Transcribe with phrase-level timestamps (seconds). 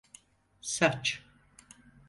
[0.61, 1.23] Saç…